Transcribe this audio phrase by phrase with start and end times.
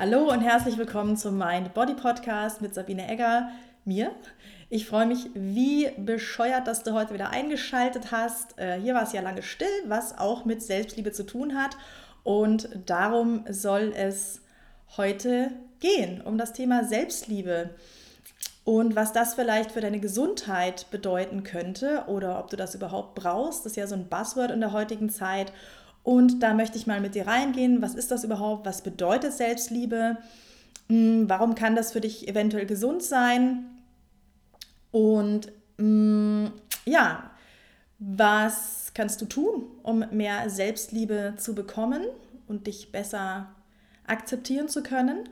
[0.00, 3.50] Hallo und herzlich willkommen zum Mind Body Podcast mit Sabine Egger,
[3.84, 4.12] mir.
[4.70, 8.56] Ich freue mich wie bescheuert, dass du heute wieder eingeschaltet hast.
[8.60, 11.76] Äh, hier war es ja lange still, was auch mit Selbstliebe zu tun hat.
[12.22, 14.42] Und darum soll es
[14.96, 15.50] heute
[15.80, 17.70] gehen, um das Thema Selbstliebe.
[18.62, 23.64] Und was das vielleicht für deine Gesundheit bedeuten könnte oder ob du das überhaupt brauchst,
[23.64, 25.52] das ist ja so ein Buzzword in der heutigen Zeit.
[26.08, 27.82] Und da möchte ich mal mit dir reingehen.
[27.82, 28.64] Was ist das überhaupt?
[28.64, 30.16] Was bedeutet Selbstliebe?
[30.88, 33.66] Hm, warum kann das für dich eventuell gesund sein?
[34.90, 36.50] Und hm,
[36.86, 37.30] ja,
[37.98, 42.00] was kannst du tun, um mehr Selbstliebe zu bekommen
[42.46, 43.50] und dich besser
[44.06, 45.28] akzeptieren zu können?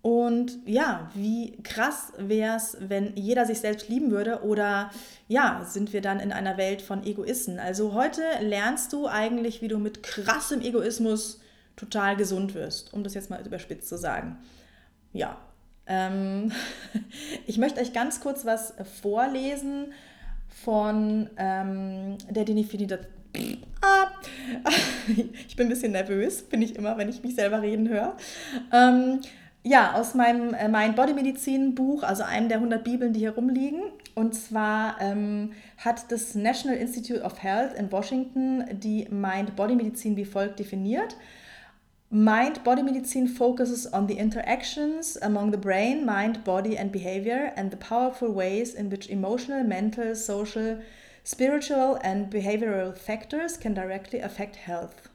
[0.00, 4.90] Und ja, wie krass wäre es, wenn jeder sich selbst lieben würde oder
[5.26, 7.58] ja, sind wir dann in einer Welt von Egoisten?
[7.58, 11.40] Also heute lernst du eigentlich, wie du mit krassem Egoismus
[11.76, 14.38] total gesund wirst, um das jetzt mal überspitzt zu sagen.
[15.12, 15.36] Ja,
[15.86, 16.52] ähm,
[17.46, 19.92] ich möchte euch ganz kurz was vorlesen
[20.64, 22.98] von ähm, der Definition.
[23.80, 24.08] Ah,
[25.46, 28.16] ich bin ein bisschen nervös, bin ich immer, wenn ich mich selber reden höre.
[28.72, 29.20] Ähm,
[29.62, 33.34] ja, aus meinem äh, Mind Body Medizin Buch, also einem der 100 Bibeln, die hier
[33.34, 33.82] rumliegen.
[34.14, 40.16] Und zwar ähm, hat das National Institute of Health in Washington die Mind Body Medizin
[40.16, 41.16] wie folgt definiert.
[42.10, 47.70] Mind Body Medicine focuses on the interactions among the brain, mind, body, and behavior, and
[47.70, 50.78] the powerful ways in which emotional, mental, social,
[51.22, 55.07] spiritual, and behavioral factors can directly affect health.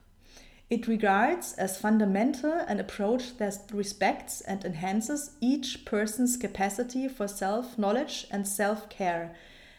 [0.70, 7.78] It regards as fundamental an approach that respects and enhances each person's capacity for self
[7.78, 9.36] knowledge and self care,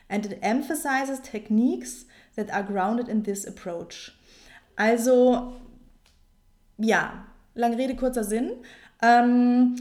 [0.08, 2.04] and it emphasizes techniques
[2.36, 4.12] that are grounded in this approach.
[4.76, 5.54] Also,
[6.78, 8.52] ja, lange Rede, kurzer Sinn.
[9.02, 9.76] Ähm,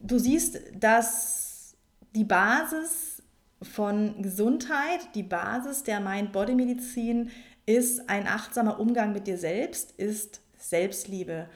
[0.00, 1.76] du siehst, dass
[2.14, 3.22] die Basis
[3.62, 7.30] von Gesundheit, die Basis der Mind-Body-Medizin
[7.66, 11.48] ist ein achtsamer Umgang mit dir selbst, ist Selbstliebe.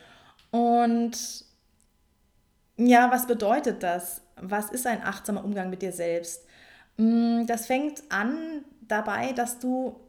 [0.50, 1.44] Und
[2.76, 4.22] ja, was bedeutet das?
[4.36, 6.44] Was ist ein achtsamer Umgang mit dir selbst?
[6.96, 10.00] Mm, das fängt an dabei, dass du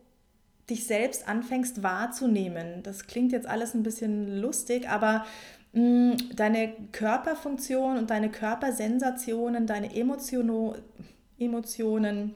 [0.70, 2.84] dich selbst anfängst wahrzunehmen.
[2.84, 5.26] Das klingt jetzt alles ein bisschen lustig, aber
[5.74, 10.76] mm, deine Körperfunktion und deine Körpersensationen, deine Emotionen,
[11.38, 12.36] Emotionen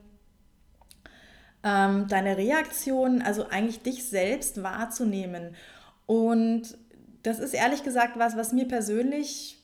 [1.64, 5.54] ähm, deine Reaktionen, also eigentlich dich selbst wahrzunehmen.
[6.08, 6.78] Und
[7.22, 9.62] das ist ehrlich gesagt was, was mir persönlich,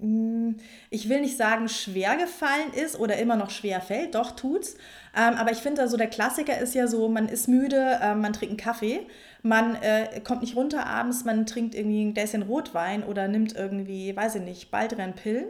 [0.00, 0.56] hm,
[0.88, 4.76] ich will nicht sagen, schwer gefallen ist oder immer noch schwer fällt, doch tut's.
[5.14, 8.32] Ähm, aber ich finde, also der Klassiker ist ja so, man ist müde, äh, man
[8.32, 9.06] trinkt einen Kaffee,
[9.42, 14.16] man äh, kommt nicht runter abends, man trinkt irgendwie ein Gläschen Rotwein oder nimmt irgendwie,
[14.16, 15.48] weiß ich nicht, Baldrian-Pillen.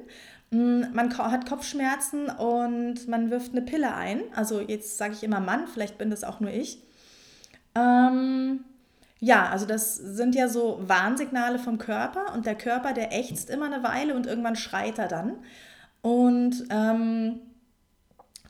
[0.50, 4.20] Hm, man hat Kopfschmerzen und man wirft eine Pille ein.
[4.34, 6.82] Also jetzt sage ich immer Mann, vielleicht bin das auch nur ich.
[7.76, 8.64] Ähm,
[9.24, 13.64] ja, also das sind ja so Warnsignale vom Körper und der Körper, der ächzt immer
[13.64, 15.38] eine Weile und irgendwann schreit er dann.
[16.02, 17.40] Und ähm,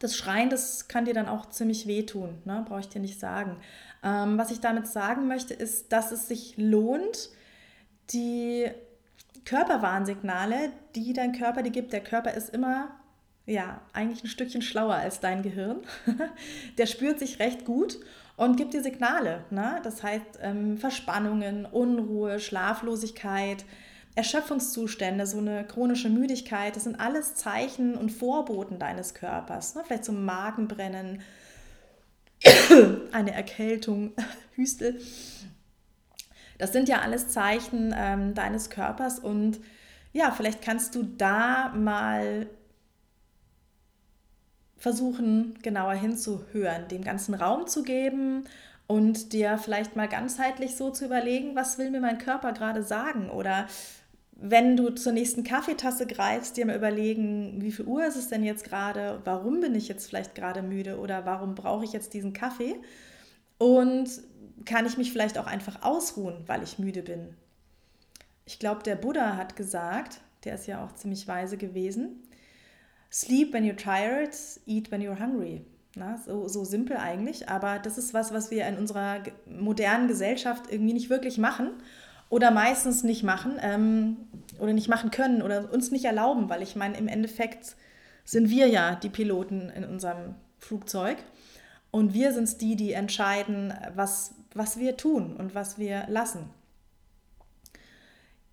[0.01, 2.65] das Schreien, das kann dir dann auch ziemlich wehtun, ne?
[2.67, 3.59] brauche ich dir nicht sagen.
[4.03, 7.31] Ähm, was ich damit sagen möchte, ist, dass es sich lohnt,
[8.11, 8.69] die
[9.45, 12.89] Körperwarnsignale, die dein Körper dir gibt, der Körper ist immer
[13.47, 15.83] ja, eigentlich ein Stückchen schlauer als dein Gehirn.
[16.79, 17.99] der spürt sich recht gut
[18.37, 19.45] und gibt dir Signale.
[19.51, 19.81] Ne?
[19.83, 23.65] Das heißt ähm, Verspannungen, Unruhe, Schlaflosigkeit,
[24.17, 29.75] Erschöpfungszustände, so eine chronische Müdigkeit, das sind alles Zeichen und Vorboten deines Körpers.
[29.75, 29.83] Ne?
[29.87, 31.23] Vielleicht so Magenbrennen,
[33.13, 34.13] eine Erkältung,
[34.55, 35.01] Hüstel.
[36.59, 39.59] Das sind ja alles Zeichen ähm, deines Körpers und
[40.13, 42.47] ja, vielleicht kannst du da mal
[44.85, 48.45] versuchen, genauer hinzuhören, dem ganzen Raum zu geben
[48.87, 53.31] und dir vielleicht mal ganzheitlich so zu überlegen, was will mir mein Körper gerade sagen?
[53.31, 53.67] Oder
[54.33, 58.45] wenn du zur nächsten Kaffeetasse greifst, dir mal überlegen, wie viel Uhr ist es denn
[58.45, 60.99] jetzt gerade, warum bin ich jetzt vielleicht gerade müde?
[60.99, 62.75] Oder warum brauche ich jetzt diesen Kaffee?
[63.57, 64.11] Und
[64.67, 67.35] kann ich mich vielleicht auch einfach ausruhen, weil ich müde bin.
[68.45, 72.21] Ich glaube, der Buddha hat gesagt, der ist ja auch ziemlich weise gewesen,
[73.15, 74.35] Sleep when you're tired,
[74.67, 75.65] eat when you're hungry.
[75.95, 80.65] Na, so, so simpel eigentlich, aber das ist was, was wir in unserer modernen Gesellschaft
[80.69, 81.71] irgendwie nicht wirklich machen
[82.29, 84.17] oder meistens nicht machen ähm,
[84.59, 87.77] oder nicht machen können oder uns nicht erlauben, weil ich meine, im Endeffekt
[88.25, 91.19] sind wir ja die Piloten in unserem Flugzeug
[91.93, 96.51] und wir sind es die, die entscheiden, was, was wir tun und was wir lassen.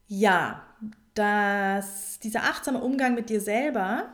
[0.07, 0.61] Ja,
[1.15, 4.09] dass dieser achtsame Umgang mit dir selber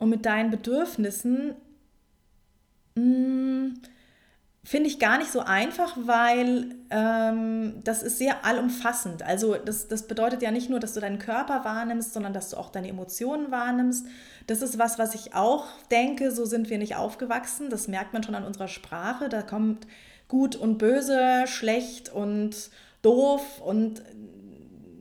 [0.00, 1.54] und mit deinen Bedürfnissen
[2.96, 3.74] mm,
[4.64, 9.22] finde ich gar nicht so einfach, weil ähm, das ist sehr allumfassend.
[9.22, 12.56] Also das, das bedeutet ja nicht nur, dass du deinen Körper wahrnimmst, sondern dass du
[12.56, 14.06] auch deine Emotionen wahrnimmst.
[14.46, 17.68] Das ist was, was ich auch denke, so sind wir nicht aufgewachsen.
[17.68, 19.28] Das merkt man schon an unserer Sprache.
[19.28, 19.86] Da kommt
[20.28, 22.70] gut und böse, schlecht und
[23.02, 24.02] doof und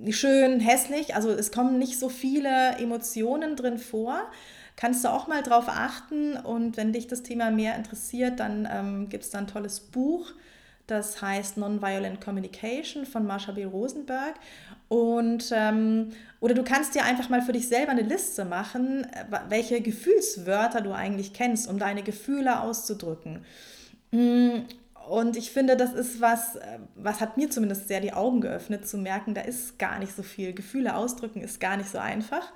[0.10, 1.16] schön, hässlich.
[1.16, 4.24] Also es kommen nicht so viele Emotionen drin vor
[4.80, 6.38] kannst du auch mal drauf achten.
[6.38, 10.32] Und wenn dich das Thema mehr interessiert, dann ähm, gibt es da ein tolles Buch.
[10.88, 13.66] Das heißt Nonviolent Communication von Marsha B.
[13.66, 14.36] Rosenberg.
[14.88, 19.26] Und, ähm, oder du kannst dir einfach mal für dich selber eine Liste machen, äh,
[19.50, 23.44] welche Gefühlswörter du eigentlich kennst, um deine Gefühle auszudrücken.
[24.12, 24.62] Mm,
[25.10, 28.88] und ich finde, das ist was, äh, was hat mir zumindest sehr die Augen geöffnet,
[28.88, 30.54] zu merken, da ist gar nicht so viel.
[30.54, 32.54] Gefühle ausdrücken ist gar nicht so einfach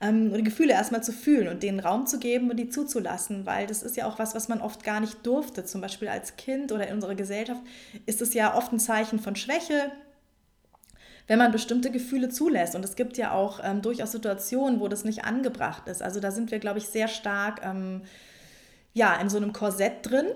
[0.00, 3.66] ähm, die Gefühle erstmal zu fühlen und denen Raum zu geben und die zuzulassen, weil
[3.66, 5.64] das ist ja auch was, was man oft gar nicht durfte.
[5.64, 7.60] Zum Beispiel als Kind oder in unserer Gesellschaft
[8.06, 9.90] ist es ja oft ein Zeichen von Schwäche,
[11.26, 12.74] wenn man bestimmte Gefühle zulässt.
[12.74, 16.02] Und es gibt ja auch ähm, durchaus Situationen, wo das nicht angebracht ist.
[16.02, 18.02] Also da sind wir, glaube ich, sehr stark ähm,
[18.94, 20.26] ja, in so einem Korsett drin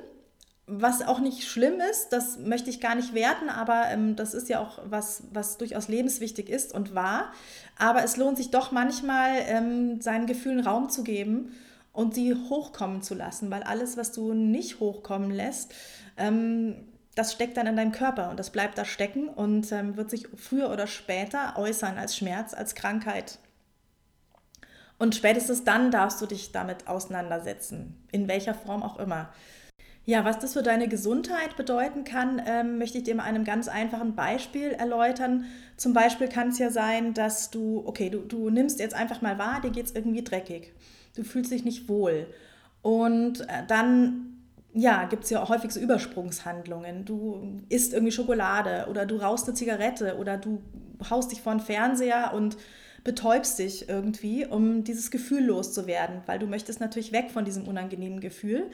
[0.80, 4.48] was auch nicht schlimm ist, das möchte ich gar nicht werten, aber ähm, das ist
[4.48, 7.32] ja auch was, was durchaus lebenswichtig ist und war.
[7.78, 11.54] Aber es lohnt sich doch manchmal, ähm, seinen Gefühlen Raum zu geben
[11.92, 15.74] und sie hochkommen zu lassen, weil alles, was du nicht hochkommen lässt,
[16.16, 20.10] ähm, das steckt dann in deinem Körper und das bleibt da stecken und ähm, wird
[20.10, 23.38] sich früher oder später äußern als Schmerz, als Krankheit.
[24.98, 29.30] Und spätestens dann darfst du dich damit auseinandersetzen, in welcher Form auch immer.
[30.04, 33.68] Ja, was das für deine Gesundheit bedeuten kann, ähm, möchte ich dir mal einem ganz
[33.68, 35.44] einfachen Beispiel erläutern.
[35.76, 39.38] Zum Beispiel kann es ja sein, dass du, okay, du, du nimmst jetzt einfach mal
[39.38, 40.72] wahr, dir geht es irgendwie dreckig.
[41.14, 42.26] Du fühlst dich nicht wohl.
[42.82, 44.32] Und äh, dann
[44.74, 47.04] ja, gibt es ja auch häufig so Übersprungshandlungen.
[47.04, 50.62] Du isst irgendwie Schokolade oder du rauchst eine Zigarette oder du
[51.10, 52.56] haust dich vor den Fernseher und
[53.04, 58.20] betäubst dich irgendwie, um dieses Gefühl loszuwerden, weil du möchtest natürlich weg von diesem unangenehmen
[58.20, 58.70] Gefühl.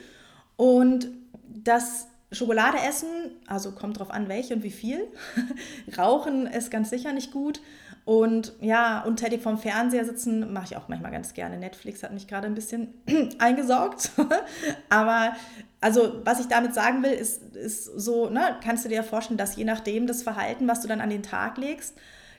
[0.59, 1.09] Und
[1.47, 3.09] das Schokolade essen,
[3.47, 5.07] also kommt drauf an, welche und wie viel.
[5.97, 7.61] Rauchen ist ganz sicher nicht gut.
[8.05, 11.59] Und ja, untätig vorm Fernseher sitzen mache ich auch manchmal ganz gerne.
[11.59, 12.89] Netflix hat mich gerade ein bisschen
[13.39, 14.11] eingesaugt.
[14.89, 15.33] Aber
[15.81, 19.55] also, was ich damit sagen will, ist, ist so, ne, kannst du dir vorstellen, dass
[19.55, 21.95] je nachdem das Verhalten, was du dann an den Tag legst,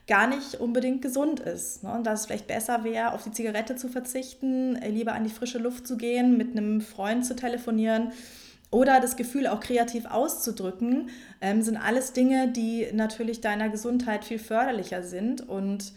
[0.09, 1.83] gar nicht unbedingt gesund ist.
[1.83, 1.93] Ne?
[1.93, 5.59] Und dass es vielleicht besser wäre, auf die Zigarette zu verzichten, lieber an die frische
[5.59, 8.11] Luft zu gehen, mit einem Freund zu telefonieren
[8.71, 11.09] oder das Gefühl auch kreativ auszudrücken,
[11.41, 15.93] ähm, sind alles Dinge, die natürlich deiner Gesundheit viel förderlicher sind und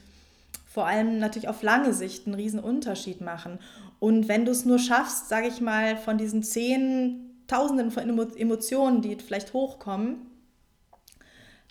[0.67, 3.59] vor allem natürlich auf lange Sicht einen riesen Unterschied machen.
[3.99, 9.03] Und wenn du es nur schaffst, sage ich mal, von diesen zehn Tausenden von Emotionen,
[9.03, 10.32] die vielleicht hochkommen,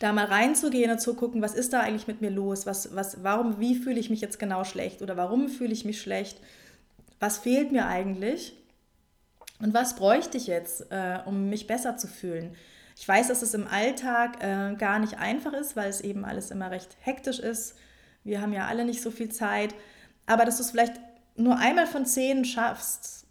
[0.02, 2.66] da mal reinzugehen und zu gucken, was ist da eigentlich mit mir los?
[2.66, 5.02] Was, was, warum, wie fühle ich mich jetzt genau schlecht?
[5.04, 6.40] Oder warum fühle ich mich schlecht?
[7.20, 8.56] Was fehlt mir eigentlich?
[9.60, 12.56] Und was bräuchte ich jetzt, äh, um mich besser zu fühlen?
[12.98, 16.50] Ich weiß, dass es im Alltag äh, gar nicht einfach ist, weil es eben alles
[16.50, 17.76] immer recht hektisch ist.
[18.24, 19.76] Wir haben ja alle nicht so viel Zeit.
[20.26, 21.00] Aber dass du es vielleicht
[21.36, 23.28] nur einmal von zehn schaffst,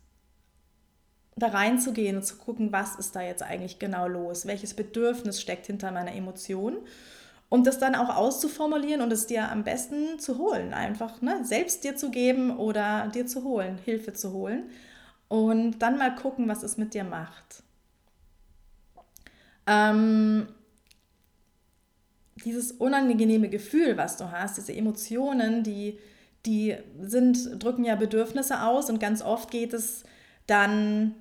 [1.40, 5.66] da reinzugehen und zu gucken, was ist da jetzt eigentlich genau los, welches Bedürfnis steckt
[5.66, 6.76] hinter meiner Emotion
[7.48, 11.40] und das dann auch auszuformulieren und es dir am besten zu holen, einfach ne?
[11.44, 14.70] selbst dir zu geben oder dir zu holen, Hilfe zu holen
[15.28, 17.62] und dann mal gucken, was es mit dir macht.
[19.66, 20.48] Ähm,
[22.44, 25.98] dieses unangenehme Gefühl, was du hast, diese Emotionen, die,
[26.46, 30.04] die sind, drücken ja Bedürfnisse aus und ganz oft geht es
[30.46, 31.14] dann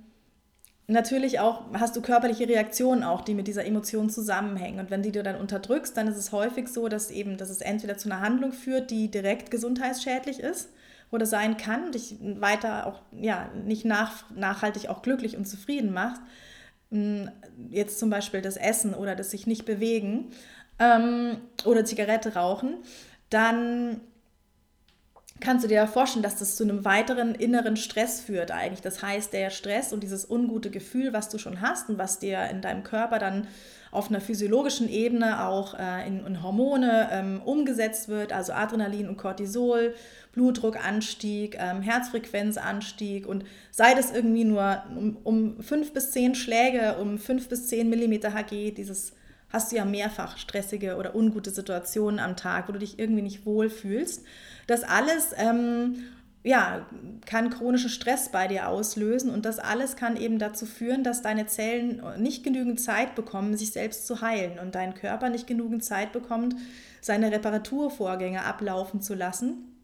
[0.90, 4.80] natürlich auch hast du körperliche Reaktionen auch, die mit dieser Emotion zusammenhängen.
[4.80, 7.62] Und wenn die du dann unterdrückst, dann ist es häufig so, dass eben, dass es
[7.62, 10.70] entweder zu einer Handlung führt, die direkt gesundheitsschädlich ist
[11.12, 16.22] oder sein kann, dich weiter auch ja nicht nach, nachhaltig auch glücklich und zufrieden macht.
[16.92, 17.30] Hm,
[17.70, 20.32] jetzt zum Beispiel das Essen oder das sich nicht bewegen
[20.80, 22.78] ähm, oder Zigarette rauchen,
[23.30, 24.02] dann
[25.40, 28.82] kannst du dir ja vorstellen, dass das zu einem weiteren inneren Stress führt eigentlich.
[28.82, 32.46] Das heißt, der Stress und dieses ungute Gefühl, was du schon hast und was dir
[32.50, 33.48] in deinem Körper dann
[33.92, 39.18] auf einer physiologischen Ebene auch äh, in, in, Hormone ähm, umgesetzt wird, also Adrenalin und
[39.18, 39.96] Cortisol,
[40.34, 47.18] Blutdruckanstieg, ähm, Herzfrequenzanstieg und sei das irgendwie nur um, um fünf bis zehn Schläge, um
[47.18, 49.14] fünf bis zehn Millimeter Hg, dieses
[49.52, 53.46] hast du ja mehrfach stressige oder ungute Situationen am Tag, wo du dich irgendwie nicht
[53.46, 54.24] wohlfühlst.
[54.68, 56.04] Das alles ähm,
[56.44, 56.86] ja,
[57.26, 61.48] kann chronischen Stress bei dir auslösen und das alles kann eben dazu führen, dass deine
[61.48, 66.14] Zellen nicht genügend Zeit bekommen, sich selbst zu heilen und dein Körper nicht genügend Zeit
[66.14, 66.56] bekommt,
[67.02, 69.76] seine Reparaturvorgänge ablaufen zu lassen.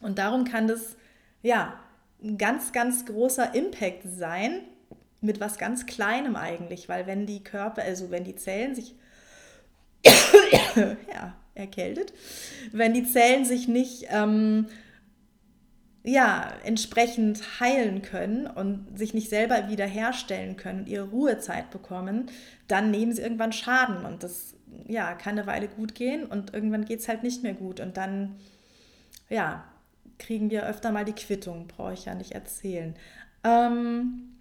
[0.00, 0.96] Und darum kann das
[1.42, 1.74] ja
[2.22, 4.60] ein ganz, ganz großer Impact sein
[5.24, 8.94] mit was ganz Kleinem eigentlich, weil wenn die Körper, also wenn die Zellen sich
[11.12, 12.12] ja, erkältet,
[12.72, 14.66] wenn die Zellen sich nicht ähm,
[16.02, 22.26] ja, entsprechend heilen können und sich nicht selber wiederherstellen können, ihre Ruhezeit bekommen,
[22.68, 24.54] dann nehmen sie irgendwann Schaden und das
[24.86, 27.96] ja, kann eine Weile gut gehen und irgendwann geht es halt nicht mehr gut und
[27.96, 28.36] dann
[29.30, 29.64] ja,
[30.18, 32.94] kriegen wir öfter mal die Quittung, brauche ich ja nicht erzählen.
[33.42, 34.33] Ähm,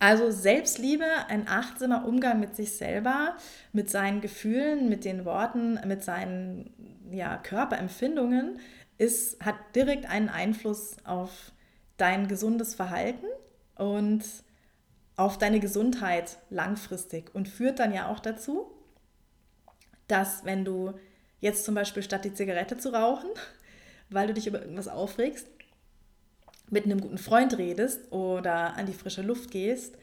[0.00, 3.36] also Selbstliebe, ein achtsamer Umgang mit sich selber,
[3.72, 6.70] mit seinen Gefühlen, mit den Worten, mit seinen
[7.12, 8.58] ja, Körperempfindungen
[8.96, 11.52] ist, hat direkt einen Einfluss auf
[11.98, 13.26] dein gesundes Verhalten
[13.76, 14.24] und
[15.16, 18.70] auf deine Gesundheit langfristig und führt dann ja auch dazu,
[20.08, 20.94] dass wenn du
[21.40, 23.28] jetzt zum Beispiel statt die Zigarette zu rauchen,
[24.08, 25.46] weil du dich über irgendwas aufregst,
[26.70, 29.96] mit einem guten Freund redest oder an die frische Luft gehst,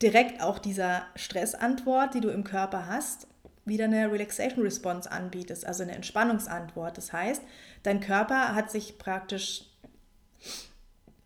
[0.00, 3.26] direkt auch dieser Stressantwort, die du im Körper hast,
[3.64, 6.96] wieder eine Relaxation Response anbietest, also eine Entspannungsantwort.
[6.96, 7.42] Das heißt,
[7.82, 9.66] dein Körper hat sich praktisch,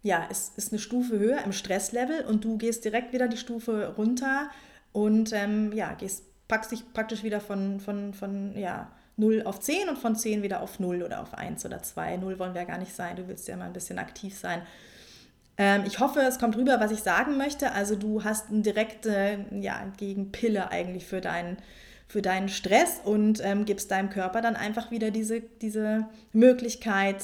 [0.02, 3.94] ja, es ist eine Stufe höher im Stresslevel und du gehst direkt wieder die Stufe
[3.96, 4.50] runter
[4.92, 9.88] und ähm, ja, gehst, packst dich praktisch wieder von, von, von ja, 0 auf 10
[9.88, 12.18] und von 10 wieder auf 0 oder auf 1 oder 2.
[12.18, 14.62] 0 wollen wir ja gar nicht sein, du willst ja mal ein bisschen aktiv sein.
[15.58, 17.72] Ähm, ich hoffe, es kommt rüber, was ich sagen möchte.
[17.72, 21.56] Also du hast eine direkte ja, Gegenpille eigentlich für deinen
[22.08, 27.16] für deinen Stress und ähm, gibst deinem Körper dann einfach wieder diese, diese Möglichkeit,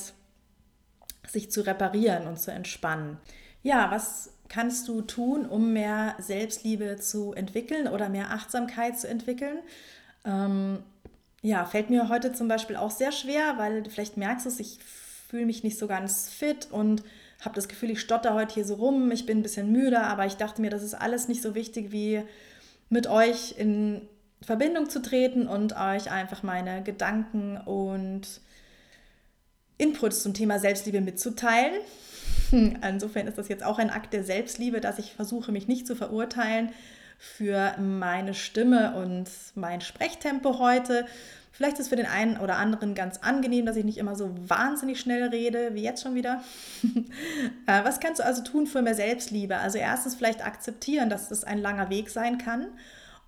[1.28, 3.16] sich zu reparieren und zu entspannen.
[3.62, 9.58] Ja, was kannst du tun, um mehr Selbstliebe zu entwickeln oder mehr Achtsamkeit zu entwickeln?
[10.24, 10.80] Ähm,
[11.42, 14.78] ja, fällt mir heute zum Beispiel auch sehr schwer, weil du vielleicht merkst es, ich
[15.28, 17.02] fühle mich nicht so ganz fit und
[17.40, 20.24] habe das Gefühl, ich stotter heute hier so rum, ich bin ein bisschen müde, aber
[20.24, 22.22] ich dachte mir, das ist alles nicht so wichtig wie
[22.88, 24.02] mit euch in
[24.40, 28.40] Verbindung zu treten und euch einfach meine Gedanken und
[29.78, 31.80] Inputs zum Thema Selbstliebe mitzuteilen.
[32.52, 35.96] Insofern ist das jetzt auch ein Akt der Selbstliebe, dass ich versuche, mich nicht zu
[35.96, 36.70] verurteilen
[37.22, 41.06] für meine Stimme und mein Sprechtempo heute.
[41.52, 44.34] Vielleicht ist es für den einen oder anderen ganz angenehm, dass ich nicht immer so
[44.48, 46.42] wahnsinnig schnell rede, wie jetzt schon wieder.
[47.66, 49.56] Äh, was kannst du also tun für mehr Selbstliebe?
[49.56, 52.66] Also erstens vielleicht akzeptieren, dass es ein langer Weg sein kann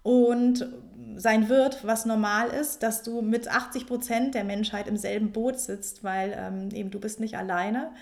[0.03, 0.67] und
[1.15, 5.61] sein wird, was normal ist, dass du mit 80 Prozent der Menschheit im selben Boot
[5.61, 7.93] sitzt, weil ähm, eben du bist nicht alleine.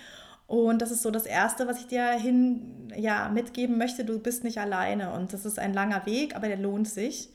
[0.47, 4.05] Und das ist so das Erste, was ich dir hin, ja, mitgeben möchte.
[4.05, 7.31] Du bist nicht alleine und das ist ein langer Weg, aber der lohnt sich.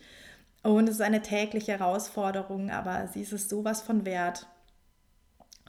[0.63, 4.47] Und es ist eine tägliche Herausforderung, aber sie ist es sowas von wert.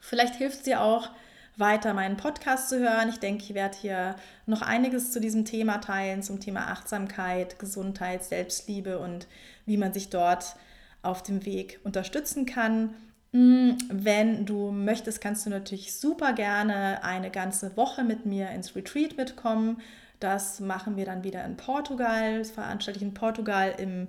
[0.01, 1.11] Vielleicht hilft sie auch,
[1.59, 3.09] weiter meinen Podcast zu hören.
[3.09, 4.15] Ich denke, ich werde hier
[4.47, 9.27] noch einiges zu diesem Thema teilen, zum Thema Achtsamkeit, Gesundheit, Selbstliebe und
[9.67, 10.57] wie man sich dort
[11.03, 12.95] auf dem Weg unterstützen kann.
[13.33, 18.75] Mm, wenn du möchtest, kannst du natürlich super gerne eine ganze Woche mit mir ins
[18.75, 19.81] Retreat mitkommen.
[20.21, 22.39] Das machen wir dann wieder in Portugal.
[22.39, 24.09] Das veranstalte ich in Portugal im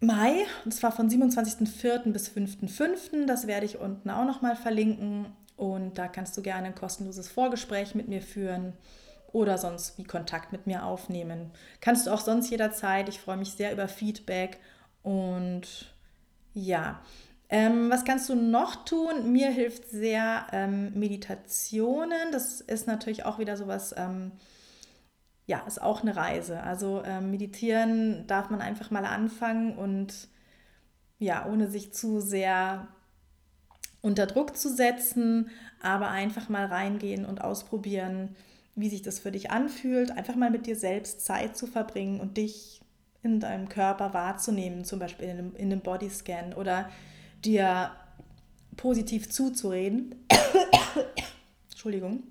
[0.00, 2.12] Mai, und zwar von 27.04.
[2.12, 3.26] bis 5.05.
[3.26, 5.26] Das werde ich unten auch nochmal verlinken.
[5.56, 8.74] Und da kannst du gerne ein kostenloses Vorgespräch mit mir führen
[9.32, 11.50] oder sonst wie Kontakt mit mir aufnehmen.
[11.80, 13.08] Kannst du auch sonst jederzeit.
[13.08, 14.58] Ich freue mich sehr über Feedback.
[15.02, 15.93] Und
[16.54, 17.00] ja,
[17.50, 19.30] ähm, was kannst du noch tun?
[19.32, 22.32] Mir hilft sehr ähm, Meditationen.
[22.32, 24.32] Das ist natürlich auch wieder sowas, ähm,
[25.46, 26.62] ja, ist auch eine Reise.
[26.62, 30.28] Also ähm, meditieren darf man einfach mal anfangen und
[31.18, 32.88] ja, ohne sich zu sehr
[34.00, 35.50] unter Druck zu setzen,
[35.82, 38.36] aber einfach mal reingehen und ausprobieren,
[38.74, 42.36] wie sich das für dich anfühlt, einfach mal mit dir selbst Zeit zu verbringen und
[42.36, 42.80] dich
[43.24, 46.90] in deinem Körper wahrzunehmen, zum Beispiel in einem, in einem Bodyscan oder
[47.44, 47.90] dir
[48.76, 50.14] positiv zuzureden.
[51.70, 52.24] Entschuldigung.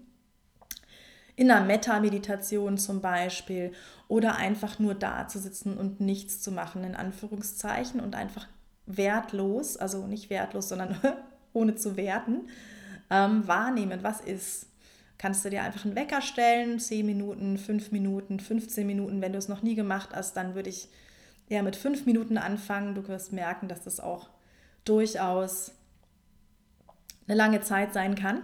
[1.35, 3.71] In einer Metta-Meditation zum Beispiel
[4.07, 8.47] oder einfach nur da zu sitzen und nichts zu machen, in Anführungszeichen, und einfach
[8.85, 10.97] wertlos, also nicht wertlos, sondern
[11.53, 12.49] ohne zu werten,
[13.09, 14.67] ähm, wahrnehmen, was ist.
[15.17, 19.21] Kannst du dir einfach einen Wecker stellen, 10 Minuten, 5 Minuten, 15 Minuten.
[19.21, 20.89] Wenn du es noch nie gemacht hast, dann würde ich
[21.49, 22.95] eher mit fünf Minuten anfangen.
[22.95, 24.29] Du wirst merken, dass das auch
[24.85, 25.71] durchaus
[27.27, 28.43] eine lange Zeit sein kann.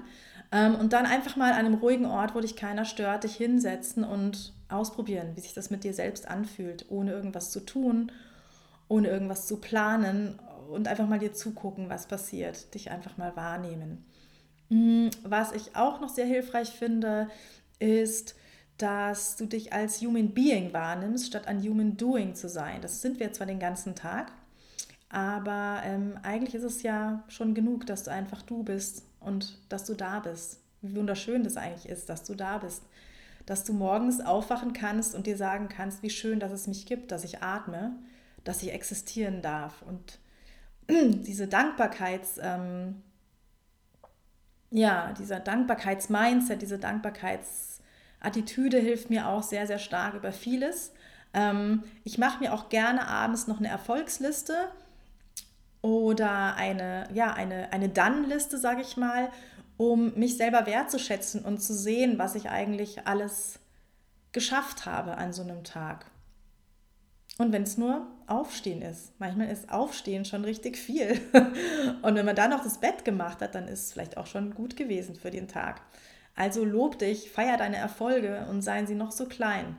[0.52, 4.04] Ähm, und dann einfach mal an einem ruhigen Ort, wo dich keiner stört, dich hinsetzen
[4.04, 8.12] und ausprobieren, wie sich das mit dir selbst anfühlt, ohne irgendwas zu tun,
[8.88, 14.06] ohne irgendwas zu planen und einfach mal dir zugucken, was passiert, dich einfach mal wahrnehmen.
[14.70, 17.30] Mm, was ich auch noch sehr hilfreich finde,
[17.80, 18.36] ist,
[18.78, 22.82] dass du dich als Human Being wahrnimmst, statt ein Human Doing zu sein.
[22.82, 24.32] Das sind wir zwar den ganzen Tag,
[25.10, 29.86] aber ähm, eigentlich ist es ja schon genug, dass du einfach du bist und dass
[29.86, 30.62] du da bist.
[30.82, 32.84] Wie wunderschön das eigentlich ist, dass du da bist.
[33.46, 37.12] Dass du morgens aufwachen kannst und dir sagen kannst, wie schön, dass es mich gibt,
[37.12, 37.96] dass ich atme,
[38.44, 39.82] dass ich existieren darf.
[39.82, 40.20] Und
[40.90, 43.02] diese Dankbarkeits, ähm,
[44.72, 50.94] ja, dieser Dankbarkeitsmindset, diese Dankbarkeitsattitüde hilft mir auch sehr, sehr stark über vieles.
[51.34, 54.56] Ähm, ich mache mir auch gerne abends noch eine Erfolgsliste
[55.82, 59.30] oder eine, ja, eine, eine Dann-Liste, sage ich mal,
[59.78, 63.60] um mich selber wertzuschätzen und zu sehen, was ich eigentlich alles
[64.32, 66.06] geschafft habe an so einem Tag.
[67.40, 69.18] Und wenn es nur Aufstehen ist.
[69.18, 71.20] Manchmal ist Aufstehen schon richtig viel.
[72.02, 74.54] Und wenn man dann noch das Bett gemacht hat, dann ist es vielleicht auch schon
[74.54, 75.82] gut gewesen für den Tag.
[76.36, 79.78] Also lob dich, feier deine Erfolge und seien sie noch so klein.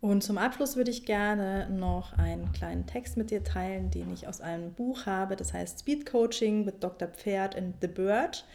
[0.00, 4.28] Und zum Abschluss würde ich gerne noch einen kleinen Text mit dir teilen, den ich
[4.28, 5.36] aus einem Buch habe.
[5.36, 7.08] Das heißt Speed Coaching mit Dr.
[7.08, 8.46] Pferd and the Bird.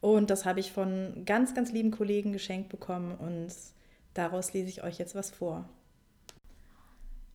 [0.00, 3.52] Und das habe ich von ganz, ganz lieben Kollegen geschenkt bekommen und
[4.12, 5.68] daraus lese ich euch jetzt was vor.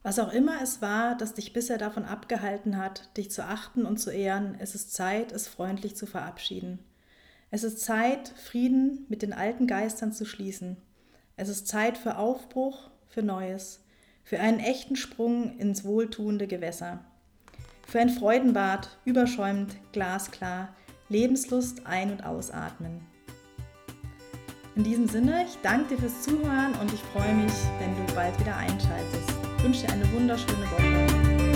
[0.08, 3.98] Was auch immer es war, das dich bisher davon abgehalten hat, dich zu achten und
[3.98, 6.80] zu ehren, es ist Zeit, es freundlich zu verabschieden.
[7.52, 10.78] Es ist Zeit, Frieden mit den alten Geistern zu schließen.
[11.36, 13.84] Es ist Zeit für Aufbruch für Neues,
[14.24, 17.04] für einen echten Sprung ins wohltuende Gewässer,
[17.86, 20.74] für ein Freudenbad, überschäumend, glasklar,
[21.10, 23.02] Lebenslust ein- und ausatmen.
[24.78, 28.40] In diesem Sinne, ich danke dir fürs Zuhören und ich freue mich, wenn du bald
[28.40, 29.37] wieder einschaltest.
[29.68, 31.47] Ich wünsche dir eine wunderschöne Woche.